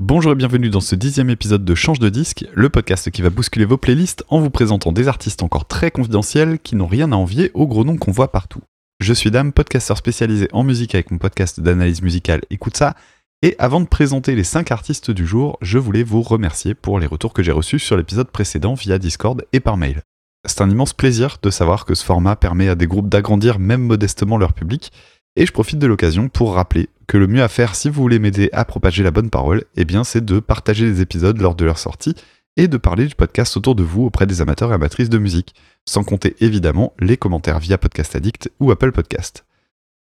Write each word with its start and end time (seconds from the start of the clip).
Bonjour 0.00 0.30
et 0.30 0.36
bienvenue 0.36 0.70
dans 0.70 0.78
ce 0.78 0.94
dixième 0.94 1.28
épisode 1.28 1.64
de 1.64 1.74
Change 1.74 1.98
de 1.98 2.08
disque, 2.08 2.46
le 2.54 2.68
podcast 2.68 3.10
qui 3.10 3.20
va 3.20 3.30
bousculer 3.30 3.64
vos 3.64 3.78
playlists 3.78 4.24
en 4.28 4.38
vous 4.38 4.48
présentant 4.48 4.92
des 4.92 5.08
artistes 5.08 5.42
encore 5.42 5.66
très 5.66 5.90
confidentiels 5.90 6.60
qui 6.60 6.76
n'ont 6.76 6.86
rien 6.86 7.10
à 7.10 7.16
envier 7.16 7.50
aux 7.52 7.66
gros 7.66 7.82
noms 7.82 7.96
qu'on 7.96 8.12
voit 8.12 8.30
partout. 8.30 8.60
Je 9.00 9.12
suis 9.12 9.32
Dame, 9.32 9.52
podcasteur 9.52 9.98
spécialisé 9.98 10.48
en 10.52 10.62
musique 10.62 10.94
avec 10.94 11.10
mon 11.10 11.18
podcast 11.18 11.58
d'analyse 11.58 12.00
musicale 12.00 12.42
Écoute 12.48 12.76
ça, 12.76 12.94
et 13.42 13.56
avant 13.58 13.80
de 13.80 13.88
présenter 13.88 14.36
les 14.36 14.44
5 14.44 14.70
artistes 14.70 15.10
du 15.10 15.26
jour, 15.26 15.58
je 15.62 15.78
voulais 15.78 16.04
vous 16.04 16.22
remercier 16.22 16.74
pour 16.74 17.00
les 17.00 17.08
retours 17.08 17.32
que 17.32 17.42
j'ai 17.42 17.50
reçus 17.50 17.80
sur 17.80 17.96
l'épisode 17.96 18.30
précédent 18.30 18.74
via 18.74 19.00
Discord 19.00 19.44
et 19.52 19.58
par 19.58 19.76
mail. 19.76 20.02
C'est 20.46 20.60
un 20.60 20.70
immense 20.70 20.92
plaisir 20.92 21.38
de 21.42 21.50
savoir 21.50 21.84
que 21.84 21.96
ce 21.96 22.04
format 22.04 22.36
permet 22.36 22.68
à 22.68 22.76
des 22.76 22.86
groupes 22.86 23.08
d'agrandir 23.08 23.58
même 23.58 23.82
modestement 23.82 24.38
leur 24.38 24.52
public, 24.52 24.92
et 25.36 25.46
je 25.46 25.52
profite 25.52 25.78
de 25.78 25.86
l'occasion 25.86 26.28
pour 26.28 26.54
rappeler 26.54 26.88
que 27.06 27.16
le 27.16 27.26
mieux 27.26 27.42
à 27.42 27.48
faire 27.48 27.74
si 27.74 27.88
vous 27.88 28.02
voulez 28.02 28.18
m'aider 28.18 28.50
à 28.52 28.64
propager 28.64 29.02
la 29.02 29.10
bonne 29.10 29.30
parole, 29.30 29.64
eh 29.76 29.84
bien 29.84 30.04
c'est 30.04 30.24
de 30.24 30.40
partager 30.40 30.84
les 30.84 31.00
épisodes 31.00 31.40
lors 31.40 31.54
de 31.54 31.64
leur 31.64 31.78
sortie 31.78 32.14
et 32.56 32.68
de 32.68 32.76
parler 32.76 33.06
du 33.06 33.14
podcast 33.14 33.56
autour 33.56 33.74
de 33.74 33.82
vous 33.82 34.04
auprès 34.04 34.26
des 34.26 34.40
amateurs 34.40 34.72
et 34.72 34.74
amatrices 34.74 35.08
de 35.08 35.18
musique, 35.18 35.54
sans 35.86 36.04
compter 36.04 36.36
évidemment 36.40 36.92
les 36.98 37.16
commentaires 37.16 37.60
via 37.60 37.78
Podcast 37.78 38.16
Addict 38.16 38.50
ou 38.60 38.70
Apple 38.70 38.92
Podcast. 38.92 39.44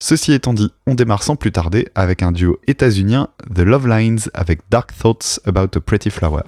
Ceci 0.01 0.33
étant 0.33 0.55
dit, 0.55 0.73
on 0.87 0.95
démarre 0.95 1.25
sans 1.25 1.35
plus 1.35 1.51
tarder 1.51 1.89
avec 1.97 2.23
un 2.23 2.31
duo 2.31 2.61
états-unien, 2.69 3.29
The 3.53 3.61
Love 3.61 3.89
Lines 3.89 4.21
avec 4.33 4.61
Dark 4.71 4.97
Thoughts 4.97 5.41
About 5.45 5.77
a 5.77 5.81
Pretty 5.81 6.11
Flower. 6.11 6.43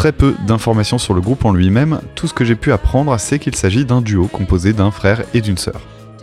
Très 0.00 0.12
peu 0.12 0.34
d'informations 0.46 0.96
sur 0.96 1.12
le 1.12 1.20
groupe 1.20 1.44
en 1.44 1.52
lui-même, 1.52 2.00
tout 2.14 2.26
ce 2.26 2.32
que 2.32 2.42
j'ai 2.42 2.56
pu 2.56 2.72
apprendre 2.72 3.14
c'est 3.20 3.38
qu'il 3.38 3.54
s'agit 3.54 3.84
d'un 3.84 4.00
duo 4.00 4.28
composé 4.28 4.72
d'un 4.72 4.90
frère 4.90 5.24
et 5.34 5.42
d'une 5.42 5.58
sœur. 5.58 5.78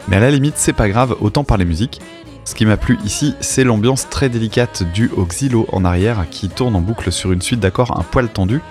Mais 0.07 0.15
à 0.15 0.19
la 0.19 0.31
limite 0.31 0.55
c'est 0.57 0.73
pas 0.73 0.89
grave, 0.89 1.15
autant 1.21 1.43
parler 1.43 1.63
musique. 1.63 2.01
Ce 2.43 2.55
qui 2.55 2.65
m'a 2.65 2.75
plu 2.75 2.97
ici, 3.05 3.35
c'est 3.39 3.63
l'ambiance 3.63 4.09
très 4.09 4.29
délicate 4.29 4.81
due 4.95 5.11
au 5.15 5.25
xylo 5.25 5.67
en 5.71 5.85
arrière 5.85 6.25
qui 6.31 6.49
tourne 6.49 6.75
en 6.75 6.81
boucle 6.81 7.11
sur 7.11 7.31
une 7.31 7.43
suite 7.43 7.59
d'accords 7.59 7.99
un 7.99 8.01
poil 8.01 8.29
tendu. 8.29 8.61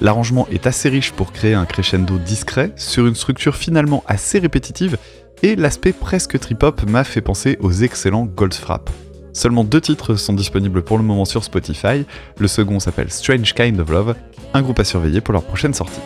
L'arrangement 0.00 0.48
est 0.50 0.66
assez 0.66 0.88
riche 0.88 1.12
pour 1.12 1.32
créer 1.32 1.52
un 1.52 1.66
crescendo 1.66 2.16
discret 2.16 2.72
sur 2.76 3.06
une 3.06 3.16
structure 3.16 3.56
finalement 3.56 4.02
assez 4.06 4.38
répétitive 4.38 4.96
et 5.42 5.56
l'aspect 5.56 5.92
presque 5.92 6.38
trip-hop 6.38 6.88
m'a 6.88 7.04
fait 7.04 7.20
penser 7.20 7.58
aux 7.60 7.70
excellents 7.70 8.24
Goldfrapp. 8.24 8.88
Seulement 9.34 9.64
deux 9.64 9.80
titres 9.80 10.14
sont 10.14 10.32
disponibles 10.32 10.82
pour 10.82 10.96
le 10.96 11.02
moment 11.04 11.24
sur 11.24 11.42
Spotify, 11.42 12.06
le 12.38 12.48
second 12.48 12.78
s'appelle 12.78 13.10
Strange 13.10 13.52
Kind 13.52 13.80
of 13.80 13.90
Love, 13.90 14.14
un 14.54 14.62
groupe 14.62 14.78
à 14.78 14.84
surveiller 14.84 15.20
pour 15.20 15.32
leur 15.32 15.42
prochaine 15.42 15.74
sortie. 15.74 16.00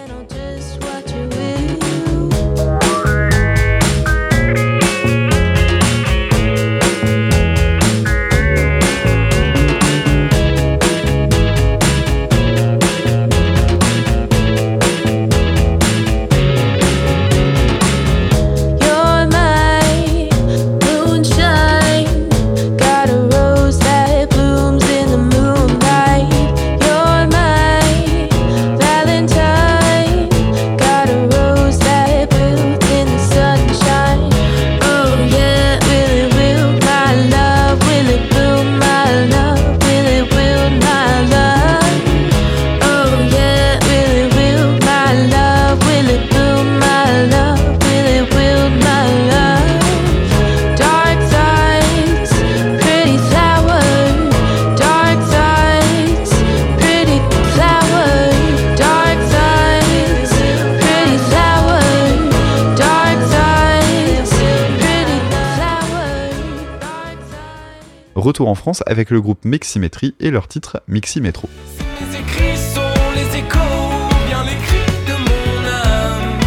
Retour 68.29 68.49
en 68.51 68.55
France 68.55 68.83
avec 68.85 69.09
le 69.09 69.23
groupe 69.23 69.47
Miximétrie 69.47 70.15
et 70.21 70.31
leur 70.31 70.49
titre 70.49 70.83
Miximétro. 70.87 71.49
Mes 71.79 72.19
écrits 72.19 72.59
sont 72.59 72.83
les 73.15 73.39
échos, 73.39 73.57
ou 73.57 74.29
bien 74.29 74.45
les 74.45 74.55
cris 74.67 74.93
de 75.07 75.15
mon 75.15 75.65
âme. 75.67 76.39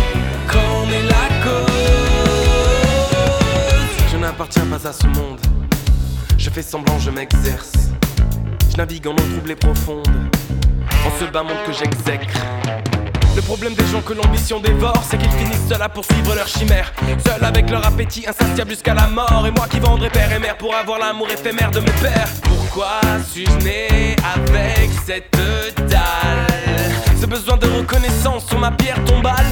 Qu'en 0.47 0.84
est 0.92 1.02
la 1.02 1.28
cause? 1.44 1.74
Je 4.12 4.18
n'appartiens 4.18 4.68
pas 4.68 4.88
à 4.88 4.94
ce 4.94 5.08
monde. 5.08 5.40
Je 6.38 6.52
fais 6.52 6.62
semblant, 6.62 7.00
je 7.00 7.09
m'exerce. 7.09 7.74
Je 8.69 8.78
navigue 8.78 9.08
en 9.08 9.13
eau 9.13 9.31
troublée 9.34 9.56
profonde. 9.56 10.08
En 11.03 11.09
ce 11.19 11.25
bas 11.31 11.42
monde 11.42 11.58
que 11.66 11.74
j'exècre. 11.74 12.46
Le 13.34 13.42
problème 13.42 13.74
des 13.75 13.86
gens 13.88 14.02
que 14.02 14.14
l'ambition 14.14 14.59
dévore, 14.59 15.02
c'est 15.09 15.18
qu'ils 15.18 15.31
finissent 15.31 15.68
seuls 15.69 15.81
à 15.81 15.88
poursuivre 15.88 16.36
leur 16.36 16.47
chimère. 16.47 16.92
Seuls 17.25 17.44
avec 17.44 17.69
leur 17.69 17.86
appétit 17.86 18.25
insatiable 18.28 18.72
jusqu'à 18.72 18.94
la 18.94 19.08
mort. 19.08 19.46
Et 19.47 19.52
moi 19.52 19.68
qui 19.69 19.80
vendrai 19.80 20.09
père 20.09 20.31
et 20.34 20.40
mère 20.40 20.58
pour 20.58 20.75
avoir 20.75 21.00
l'amour 21.00 21.30
éphémère 21.31 21.72
de 21.72 21.80
mes 21.80 21.92
pères. 22.02 22.28
Pourquoi 22.44 23.00
suis-je 23.25 23.66
né 23.66 24.16
avec 24.36 24.90
cette 25.06 25.31
dalle? 25.90 26.92
Ce 27.22 27.25
besoin 27.25 27.56
de 27.56 27.68
reconnaissance 27.68 28.47
sur 28.47 28.59
ma 28.59 28.72
pierre 28.72 29.02
tombale 29.06 29.46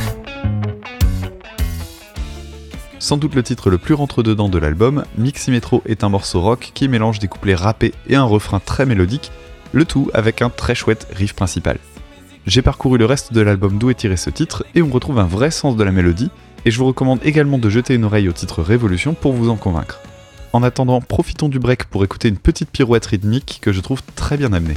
Sans 2.99 3.15
doute 3.15 3.33
le 3.33 3.43
titre 3.43 3.69
le 3.69 3.77
plus 3.77 3.93
rentre-dedans 3.93 4.49
de 4.49 4.57
l'album, 4.57 5.05
Miximétro 5.17 5.81
est 5.85 6.03
un 6.03 6.09
morceau 6.09 6.41
rock 6.41 6.71
qui 6.73 6.89
mélange 6.89 7.19
des 7.19 7.29
couplets 7.29 7.55
rappés 7.55 7.93
et 8.07 8.15
un 8.15 8.23
refrain 8.23 8.59
très 8.59 8.85
mélodique, 8.85 9.31
le 9.71 9.85
tout 9.85 10.11
avec 10.13 10.41
un 10.41 10.49
très 10.49 10.75
chouette 10.75 11.07
riff 11.15 11.33
principal. 11.33 11.77
J'ai 12.49 12.63
parcouru 12.63 12.97
le 12.97 13.05
reste 13.05 13.31
de 13.31 13.41
l'album 13.41 13.77
d'où 13.77 13.91
est 13.91 13.93
tiré 13.93 14.17
ce 14.17 14.31
titre 14.31 14.65
et 14.73 14.81
on 14.81 14.89
retrouve 14.89 15.19
un 15.19 15.27
vrai 15.27 15.51
sens 15.51 15.75
de 15.75 15.83
la 15.83 15.91
mélodie, 15.91 16.31
et 16.65 16.71
je 16.71 16.79
vous 16.79 16.87
recommande 16.87 17.19
également 17.23 17.59
de 17.59 17.69
jeter 17.69 17.93
une 17.93 18.05
oreille 18.05 18.27
au 18.27 18.31
titre 18.31 18.63
Révolution 18.63 19.13
pour 19.13 19.33
vous 19.33 19.49
en 19.49 19.55
convaincre. 19.55 20.01
En 20.51 20.63
attendant, 20.63 20.99
profitons 20.99 21.47
du 21.47 21.59
break 21.59 21.83
pour 21.85 22.03
écouter 22.03 22.27
une 22.27 22.39
petite 22.39 22.71
pirouette 22.71 23.05
rythmique 23.05 23.59
que 23.61 23.71
je 23.71 23.81
trouve 23.81 24.01
très 24.15 24.35
bien 24.35 24.51
amenée. 24.51 24.73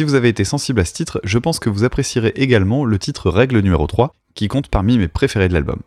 Si 0.00 0.04
vous 0.04 0.14
avez 0.14 0.30
été 0.30 0.44
sensible 0.44 0.80
à 0.80 0.86
ce 0.86 0.94
titre, 0.94 1.20
je 1.24 1.36
pense 1.36 1.58
que 1.58 1.68
vous 1.68 1.84
apprécierez 1.84 2.32
également 2.34 2.86
le 2.86 2.98
titre 2.98 3.28
Règle 3.28 3.60
numéro 3.60 3.86
3, 3.86 4.14
qui 4.34 4.48
compte 4.48 4.68
parmi 4.68 4.96
mes 4.96 5.08
préférés 5.08 5.48
de 5.48 5.52
l'album. 5.52 5.80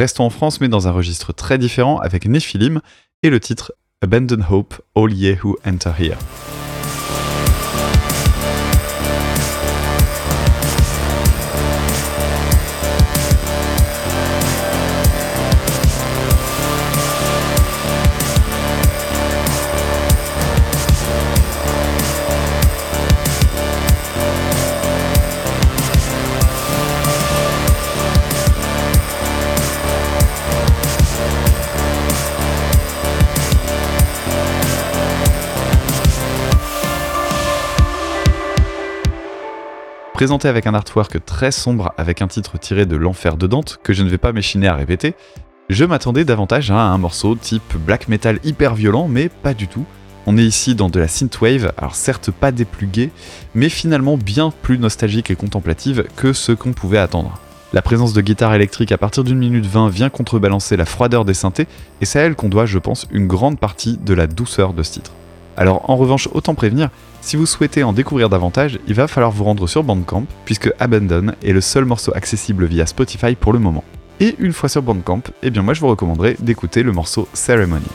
Restons 0.00 0.24
en 0.24 0.30
France, 0.30 0.62
mais 0.62 0.68
dans 0.68 0.88
un 0.88 0.92
registre 0.92 1.34
très 1.34 1.58
différent 1.58 1.98
avec 1.98 2.24
Nephilim 2.24 2.80
et 3.22 3.28
le 3.28 3.38
titre 3.38 3.74
Abandon 4.00 4.42
Hope, 4.50 4.80
All 4.96 5.12
Ye 5.12 5.36
Who 5.44 5.58
Enter 5.66 5.90
Here. 5.98 6.16
Présenté 40.20 40.48
avec 40.48 40.66
un 40.66 40.74
artwork 40.74 41.24
très 41.24 41.50
sombre 41.50 41.94
avec 41.96 42.20
un 42.20 42.26
titre 42.26 42.58
tiré 42.58 42.84
de 42.84 42.94
l'enfer 42.94 43.38
de 43.38 43.46
Dante 43.46 43.78
que 43.82 43.94
je 43.94 44.02
ne 44.02 44.10
vais 44.10 44.18
pas 44.18 44.32
m'échiner 44.32 44.68
à 44.68 44.74
répéter, 44.74 45.14
je 45.70 45.82
m'attendais 45.86 46.26
davantage 46.26 46.70
à 46.70 46.78
un 46.78 46.98
morceau 46.98 47.34
type 47.36 47.74
black 47.78 48.06
metal 48.06 48.38
hyper 48.44 48.74
violent, 48.74 49.08
mais 49.08 49.30
pas 49.30 49.54
du 49.54 49.66
tout. 49.66 49.86
On 50.26 50.36
est 50.36 50.44
ici 50.44 50.74
dans 50.74 50.90
de 50.90 51.00
la 51.00 51.08
synthwave, 51.08 51.72
alors 51.78 51.94
certes 51.94 52.30
pas 52.30 52.52
des 52.52 52.66
plus 52.66 52.86
gays, 52.86 53.08
mais 53.54 53.70
finalement 53.70 54.18
bien 54.18 54.52
plus 54.60 54.78
nostalgique 54.78 55.30
et 55.30 55.36
contemplative 55.36 56.04
que 56.16 56.34
ce 56.34 56.52
qu'on 56.52 56.74
pouvait 56.74 56.98
attendre. 56.98 57.38
La 57.72 57.80
présence 57.80 58.12
de 58.12 58.20
guitare 58.20 58.52
électrique 58.52 58.92
à 58.92 58.98
partir 58.98 59.24
d'une 59.24 59.38
minute 59.38 59.64
20 59.64 59.88
vient 59.88 60.10
contrebalancer 60.10 60.76
la 60.76 60.84
froideur 60.84 61.24
des 61.24 61.32
synthés, 61.32 61.66
et 62.02 62.04
c'est 62.04 62.20
à 62.20 62.24
elle 62.24 62.34
qu'on 62.34 62.50
doit, 62.50 62.66
je 62.66 62.78
pense, 62.78 63.06
une 63.10 63.26
grande 63.26 63.58
partie 63.58 63.96
de 63.96 64.12
la 64.12 64.26
douceur 64.26 64.74
de 64.74 64.82
ce 64.82 64.92
titre. 64.92 65.12
Alors 65.56 65.88
en 65.90 65.96
revanche, 65.96 66.28
autant 66.32 66.54
prévenir, 66.54 66.90
si 67.20 67.36
vous 67.36 67.46
souhaitez 67.46 67.82
en 67.82 67.92
découvrir 67.92 68.28
davantage, 68.28 68.78
il 68.86 68.94
va 68.94 69.08
falloir 69.08 69.30
vous 69.30 69.44
rendre 69.44 69.66
sur 69.66 69.84
Bandcamp, 69.84 70.24
puisque 70.44 70.72
Abandon 70.78 71.32
est 71.42 71.52
le 71.52 71.60
seul 71.60 71.84
morceau 71.84 72.12
accessible 72.14 72.64
via 72.64 72.86
Spotify 72.86 73.34
pour 73.34 73.52
le 73.52 73.58
moment. 73.58 73.84
Et 74.20 74.36
une 74.38 74.52
fois 74.52 74.68
sur 74.68 74.82
Bandcamp, 74.82 75.22
eh 75.42 75.50
bien 75.50 75.62
moi 75.62 75.74
je 75.74 75.80
vous 75.80 75.88
recommanderais 75.88 76.36
d'écouter 76.40 76.82
le 76.82 76.92
morceau 76.92 77.28
Ceremony. 77.32 77.86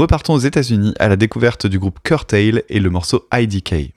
Repartons 0.00 0.32
aux 0.32 0.38
États-Unis 0.38 0.94
à 0.98 1.08
la 1.08 1.16
découverte 1.16 1.66
du 1.66 1.78
groupe 1.78 1.98
Curtail 2.02 2.62
et 2.70 2.80
le 2.80 2.88
morceau 2.88 3.28
IDK. 3.34 3.92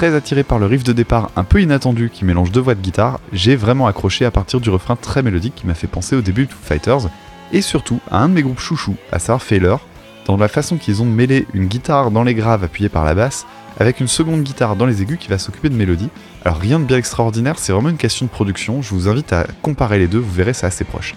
Très 0.00 0.14
attiré 0.14 0.44
par 0.44 0.58
le 0.58 0.64
riff 0.64 0.82
de 0.82 0.94
départ 0.94 1.30
un 1.36 1.44
peu 1.44 1.60
inattendu 1.60 2.08
qui 2.10 2.24
mélange 2.24 2.50
deux 2.50 2.60
voix 2.62 2.74
de 2.74 2.80
guitare, 2.80 3.20
j'ai 3.34 3.54
vraiment 3.54 3.86
accroché 3.86 4.24
à 4.24 4.30
partir 4.30 4.58
du 4.58 4.70
refrain 4.70 4.96
très 4.96 5.22
mélodique 5.22 5.54
qui 5.54 5.66
m'a 5.66 5.74
fait 5.74 5.86
penser 5.86 6.16
au 6.16 6.22
début 6.22 6.46
de 6.46 6.52
Fighters, 6.52 7.10
et 7.52 7.60
surtout 7.60 8.00
à 8.10 8.22
un 8.22 8.30
de 8.30 8.32
mes 8.32 8.42
groupes 8.42 8.60
chouchous, 8.60 8.96
à 9.12 9.18
savoir 9.18 9.42
Failure, 9.42 9.80
dans 10.24 10.38
la 10.38 10.48
façon 10.48 10.78
qu'ils 10.78 11.02
ont 11.02 11.04
mêlé 11.04 11.46
une 11.52 11.66
guitare 11.66 12.10
dans 12.10 12.22
les 12.22 12.34
graves 12.34 12.64
appuyée 12.64 12.88
par 12.88 13.04
la 13.04 13.14
basse, 13.14 13.44
avec 13.78 14.00
une 14.00 14.08
seconde 14.08 14.42
guitare 14.42 14.74
dans 14.74 14.86
les 14.86 15.02
aigus 15.02 15.18
qui 15.20 15.28
va 15.28 15.36
s'occuper 15.36 15.68
de 15.68 15.76
mélodie. 15.76 16.08
Alors 16.46 16.56
rien 16.56 16.80
de 16.80 16.86
bien 16.86 16.96
extraordinaire, 16.96 17.58
c'est 17.58 17.74
vraiment 17.74 17.90
une 17.90 17.98
question 17.98 18.24
de 18.24 18.30
production, 18.30 18.80
je 18.80 18.94
vous 18.94 19.06
invite 19.06 19.34
à 19.34 19.46
comparer 19.60 19.98
les 19.98 20.08
deux, 20.08 20.16
vous 20.16 20.32
verrez 20.32 20.54
c'est 20.54 20.64
assez 20.64 20.84
proche. 20.84 21.14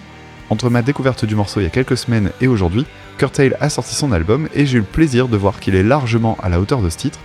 Entre 0.50 0.70
ma 0.70 0.82
découverte 0.82 1.24
du 1.24 1.38
morceau 1.38 1.62
il 1.62 1.64
y 1.64 1.68
a 1.68 1.70
quelques 1.70 1.96
semaines 1.96 2.32
et 2.42 2.50
aujourd'hui, 2.50 2.86
Curtail 3.18 3.56
a 3.62 3.70
sorti 3.70 3.96
son 3.96 4.12
album 4.12 4.50
et 4.54 4.66
j'ai 4.66 4.80
eu 4.80 4.82
le 4.82 4.86
plaisir 4.86 5.30
de 5.30 5.38
voir 5.38 5.62
qu'il 5.62 5.74
est 5.74 5.84
largement 5.84 6.38
à 6.44 6.50
la 6.50 6.60
hauteur 6.60 6.82
de 6.82 6.90
ce 6.90 6.98
titre, 6.98 7.20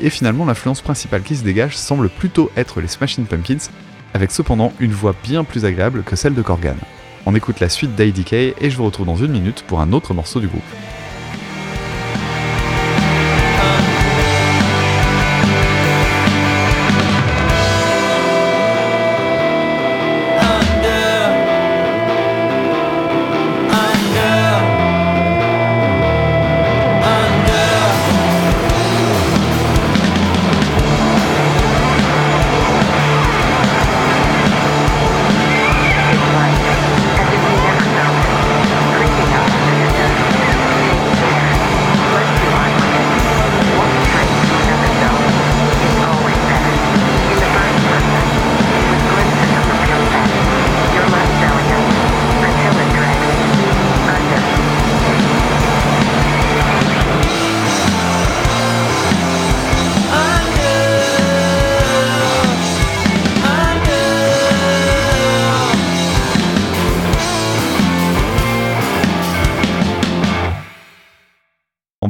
et 0.00 0.10
finalement 0.10 0.44
l'influence 0.44 0.80
principale 0.80 1.22
qui 1.22 1.36
se 1.36 1.44
dégage 1.44 1.76
semble 1.76 2.08
plutôt 2.08 2.50
être 2.56 2.80
les 2.80 2.88
Smashing 2.88 3.26
Pumpkins, 3.26 3.70
avec 4.14 4.30
cependant 4.30 4.72
une 4.80 4.92
voix 4.92 5.14
bien 5.22 5.44
plus 5.44 5.64
agréable 5.64 6.02
que 6.02 6.16
celle 6.16 6.34
de 6.34 6.42
Corgan. 6.42 6.76
On 7.26 7.34
écoute 7.34 7.60
la 7.60 7.68
suite 7.68 7.94
d'IDK 7.94 8.32
et 8.32 8.70
je 8.70 8.76
vous 8.76 8.84
retrouve 8.84 9.06
dans 9.06 9.16
une 9.16 9.32
minute 9.32 9.64
pour 9.66 9.80
un 9.80 9.92
autre 9.92 10.14
morceau 10.14 10.40
du 10.40 10.46
groupe. 10.46 10.62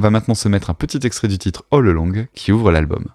Va 0.05 0.11
maintenant 0.11 0.35
se 0.35 0.49
mettre 0.49 0.69
un 0.69 0.75
petit 0.75 1.01
extrait 1.07 1.29
du 1.29 1.39
titre 1.39 1.65
All 1.73 1.89
Along 1.89 2.27
qui 2.35 2.53
ouvre 2.53 2.71
l'album. 2.71 3.07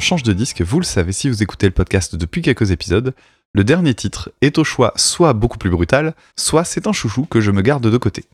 Change 0.00 0.22
de 0.22 0.32
disque, 0.32 0.62
vous 0.62 0.78
le 0.78 0.84
savez 0.84 1.12
si 1.12 1.28
vous 1.28 1.42
écoutez 1.42 1.66
le 1.66 1.72
podcast 1.72 2.16
depuis 2.16 2.42
quelques 2.42 2.70
épisodes, 2.70 3.14
le 3.54 3.64
dernier 3.64 3.94
titre 3.94 4.30
est 4.40 4.58
au 4.58 4.64
choix 4.64 4.92
soit 4.96 5.32
beaucoup 5.32 5.58
plus 5.58 5.70
brutal, 5.70 6.14
soit 6.36 6.64
c'est 6.64 6.86
un 6.86 6.92
chouchou 6.92 7.26
que 7.26 7.40
je 7.40 7.50
me 7.50 7.62
garde 7.62 7.86
de 7.86 7.96
côté. 7.98 8.24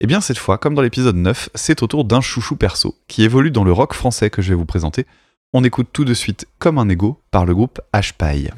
Et 0.00 0.06
bien 0.06 0.20
cette 0.20 0.38
fois, 0.38 0.58
comme 0.58 0.74
dans 0.74 0.82
l'épisode 0.82 1.16
9, 1.16 1.50
c'est 1.54 1.82
au 1.82 1.86
tour 1.86 2.04
d'un 2.04 2.20
chouchou 2.20 2.56
perso, 2.56 2.96
qui 3.08 3.22
évolue 3.22 3.50
dans 3.50 3.64
le 3.64 3.72
rock 3.72 3.94
français 3.94 4.30
que 4.30 4.42
je 4.42 4.50
vais 4.50 4.54
vous 4.54 4.66
présenter. 4.66 5.06
On 5.52 5.64
écoute 5.64 5.88
tout 5.92 6.04
de 6.04 6.14
suite 6.14 6.46
Comme 6.58 6.78
un 6.78 6.88
ego 6.88 7.20
par 7.30 7.46
le 7.46 7.54
groupe 7.54 7.80
H-Paille. 7.94 8.52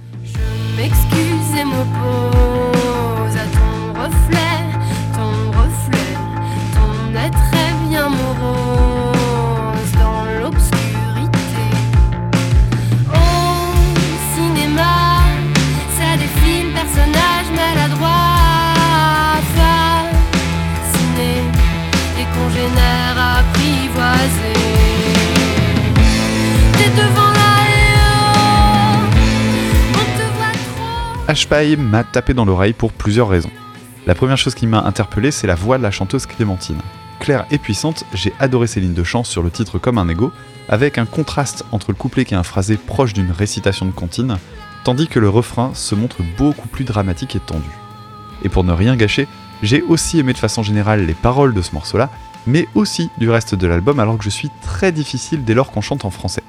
H-Paille 31.30 31.76
m'a 31.76 32.02
tapé 32.02 32.34
dans 32.34 32.44
l'oreille 32.44 32.72
pour 32.72 32.92
plusieurs 32.92 33.28
raisons. 33.28 33.52
La 34.04 34.16
première 34.16 34.36
chose 34.36 34.56
qui 34.56 34.66
m'a 34.66 34.80
interpellé, 34.80 35.30
c'est 35.30 35.46
la 35.46 35.54
voix 35.54 35.78
de 35.78 35.82
la 35.84 35.92
chanteuse 35.92 36.26
Clémentine. 36.26 36.80
Claire 37.20 37.46
et 37.52 37.58
puissante, 37.58 38.04
j'ai 38.14 38.32
adoré 38.40 38.66
ses 38.66 38.80
lignes 38.80 38.94
de 38.94 39.04
chant 39.04 39.22
sur 39.22 39.44
le 39.44 39.50
titre 39.52 39.78
Comme 39.78 39.98
un 39.98 40.08
ego, 40.08 40.32
avec 40.68 40.98
un 40.98 41.06
contraste 41.06 41.64
entre 41.70 41.92
le 41.92 41.94
couplet 41.94 42.24
qui 42.24 42.34
est 42.34 42.36
un 42.36 42.42
phrasé 42.42 42.76
proche 42.76 43.12
d'une 43.12 43.30
récitation 43.30 43.86
de 43.86 43.92
cantine, 43.92 44.38
tandis 44.82 45.06
que 45.06 45.20
le 45.20 45.28
refrain 45.28 45.70
se 45.72 45.94
montre 45.94 46.16
beaucoup 46.36 46.66
plus 46.66 46.82
dramatique 46.82 47.36
et 47.36 47.40
tendu. 47.40 47.70
Et 48.42 48.48
pour 48.48 48.64
ne 48.64 48.72
rien 48.72 48.96
gâcher, 48.96 49.28
j'ai 49.62 49.82
aussi 49.82 50.18
aimé 50.18 50.32
de 50.32 50.38
façon 50.38 50.64
générale 50.64 51.06
les 51.06 51.14
paroles 51.14 51.54
de 51.54 51.62
ce 51.62 51.74
morceau-là, 51.74 52.10
mais 52.48 52.66
aussi 52.74 53.08
du 53.18 53.30
reste 53.30 53.54
de 53.54 53.68
l'album 53.68 54.00
alors 54.00 54.18
que 54.18 54.24
je 54.24 54.30
suis 54.30 54.50
très 54.62 54.90
difficile 54.90 55.44
dès 55.44 55.54
lors 55.54 55.70
qu'on 55.70 55.80
chante 55.80 56.04
en 56.04 56.10
français. 56.10 56.42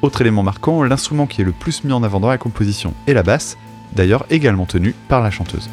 Autre 0.00 0.22
élément 0.22 0.42
marquant, 0.42 0.82
l'instrument 0.82 1.26
qui 1.26 1.42
est 1.42 1.44
le 1.44 1.52
plus 1.52 1.84
mis 1.84 1.92
en 1.92 2.02
avant 2.02 2.20
dans 2.20 2.30
la 2.30 2.38
composition 2.38 2.94
est 3.06 3.12
la 3.12 3.22
basse, 3.22 3.58
d'ailleurs 3.94 4.26
également 4.30 4.66
tenue 4.66 4.94
par 5.08 5.20
la 5.22 5.30
chanteuse. 5.30 5.68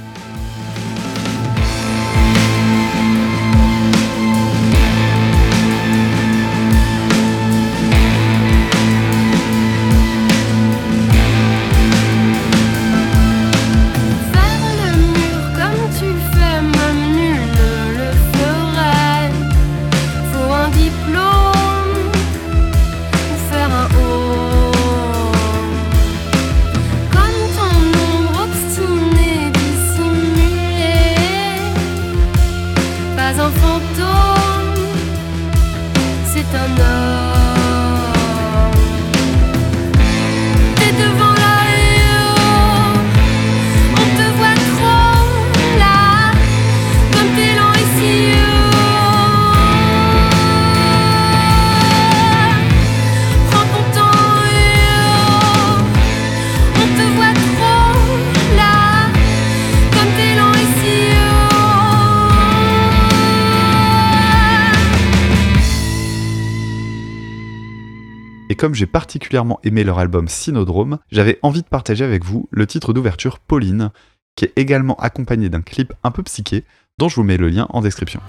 Comme 68.61 68.75
j'ai 68.75 68.85
particulièrement 68.85 69.59
aimé 69.63 69.83
leur 69.83 69.97
album 69.97 70.27
Synodrome, 70.27 70.99
j'avais 71.11 71.39
envie 71.41 71.63
de 71.63 71.67
partager 71.67 72.05
avec 72.05 72.23
vous 72.23 72.47
le 72.51 72.67
titre 72.67 72.93
d'ouverture 72.93 73.39
Pauline, 73.39 73.89
qui 74.35 74.45
est 74.45 74.53
également 74.55 74.95
accompagné 74.97 75.49
d'un 75.49 75.63
clip 75.63 75.93
un 76.03 76.11
peu 76.11 76.21
psyché, 76.21 76.63
dont 76.99 77.09
je 77.09 77.15
vous 77.15 77.23
mets 77.23 77.37
le 77.37 77.49
lien 77.49 77.65
en 77.71 77.81
description. 77.81 78.21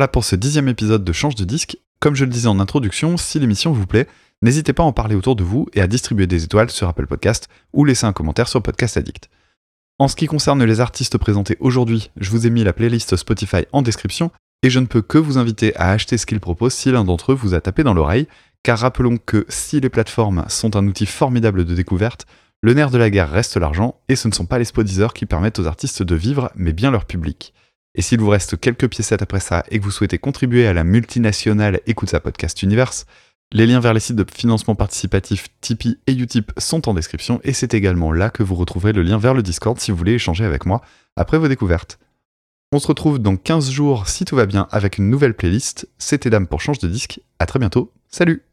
Voilà 0.00 0.08
pour 0.08 0.24
ce 0.24 0.34
dixième 0.34 0.68
épisode 0.68 1.04
de 1.04 1.12
Change 1.12 1.34
de 1.34 1.44
disque. 1.44 1.76
Comme 2.00 2.14
je 2.14 2.24
le 2.24 2.30
disais 2.30 2.48
en 2.48 2.58
introduction, 2.58 3.18
si 3.18 3.38
l'émission 3.38 3.70
vous 3.70 3.86
plaît, 3.86 4.08
n'hésitez 4.40 4.72
pas 4.72 4.82
à 4.82 4.86
en 4.86 4.94
parler 4.94 5.14
autour 5.14 5.36
de 5.36 5.44
vous 5.44 5.66
et 5.74 5.82
à 5.82 5.86
distribuer 5.86 6.26
des 6.26 6.42
étoiles 6.42 6.70
sur 6.70 6.88
Apple 6.88 7.06
Podcast 7.06 7.50
ou 7.74 7.84
laisser 7.84 8.06
un 8.06 8.14
commentaire 8.14 8.48
sur 8.48 8.62
Podcast 8.62 8.96
Addict. 8.96 9.28
En 9.98 10.08
ce 10.08 10.16
qui 10.16 10.24
concerne 10.24 10.64
les 10.64 10.80
artistes 10.80 11.18
présentés 11.18 11.58
aujourd'hui, 11.60 12.10
je 12.16 12.30
vous 12.30 12.46
ai 12.46 12.50
mis 12.50 12.64
la 12.64 12.72
playlist 12.72 13.14
Spotify 13.14 13.66
en 13.72 13.82
description 13.82 14.30
et 14.62 14.70
je 14.70 14.80
ne 14.80 14.86
peux 14.86 15.02
que 15.02 15.18
vous 15.18 15.36
inviter 15.36 15.76
à 15.76 15.90
acheter 15.90 16.16
ce 16.16 16.24
qu'ils 16.24 16.40
proposent 16.40 16.72
si 16.72 16.90
l'un 16.90 17.04
d'entre 17.04 17.32
eux 17.32 17.34
vous 17.34 17.52
a 17.52 17.60
tapé 17.60 17.82
dans 17.82 17.92
l'oreille, 17.92 18.26
car 18.62 18.78
rappelons 18.78 19.18
que 19.18 19.44
si 19.50 19.80
les 19.80 19.90
plateformes 19.90 20.46
sont 20.48 20.76
un 20.76 20.86
outil 20.86 21.04
formidable 21.04 21.66
de 21.66 21.74
découverte, 21.74 22.24
le 22.62 22.72
nerf 22.72 22.90
de 22.90 22.96
la 22.96 23.10
guerre 23.10 23.30
reste 23.30 23.58
l'argent 23.58 24.00
et 24.08 24.16
ce 24.16 24.28
ne 24.28 24.32
sont 24.32 24.46
pas 24.46 24.58
les 24.58 24.64
spottiseurs 24.64 25.12
qui 25.12 25.26
permettent 25.26 25.58
aux 25.58 25.66
artistes 25.66 26.02
de 26.02 26.14
vivre, 26.14 26.50
mais 26.56 26.72
bien 26.72 26.90
leur 26.90 27.04
public. 27.04 27.52
Et 27.94 28.02
s'il 28.02 28.20
vous 28.20 28.28
reste 28.28 28.58
quelques 28.58 28.88
piécettes 28.88 29.22
après 29.22 29.40
ça 29.40 29.64
et 29.70 29.78
que 29.78 29.84
vous 29.84 29.90
souhaitez 29.90 30.18
contribuer 30.18 30.66
à 30.66 30.72
la 30.72 30.84
multinationale 30.84 31.80
Écoute 31.86 32.10
sa 32.10 32.20
podcast 32.20 32.62
Universe, 32.62 33.06
les 33.52 33.66
liens 33.66 33.80
vers 33.80 33.94
les 33.94 34.00
sites 34.00 34.16
de 34.16 34.24
financement 34.32 34.76
participatif 34.76 35.48
Tipeee 35.60 35.98
et 36.06 36.12
Utip 36.12 36.52
sont 36.56 36.88
en 36.88 36.94
description 36.94 37.40
et 37.42 37.52
c'est 37.52 37.74
également 37.74 38.12
là 38.12 38.30
que 38.30 38.44
vous 38.44 38.54
retrouverez 38.54 38.92
le 38.92 39.02
lien 39.02 39.18
vers 39.18 39.34
le 39.34 39.42
Discord 39.42 39.78
si 39.80 39.90
vous 39.90 39.96
voulez 39.96 40.14
échanger 40.14 40.44
avec 40.44 40.66
moi 40.66 40.82
après 41.16 41.38
vos 41.38 41.48
découvertes. 41.48 41.98
On 42.72 42.78
se 42.78 42.86
retrouve 42.86 43.18
dans 43.18 43.36
15 43.36 43.70
jours 43.70 44.08
si 44.08 44.24
tout 44.24 44.36
va 44.36 44.46
bien 44.46 44.68
avec 44.70 44.98
une 44.98 45.10
nouvelle 45.10 45.34
playlist. 45.34 45.88
C'était 45.98 46.30
Dame 46.30 46.46
pour 46.46 46.60
Change 46.60 46.78
de 46.78 46.86
disque. 46.86 47.20
À 47.40 47.46
très 47.46 47.58
bientôt. 47.58 47.92
Salut 48.08 48.44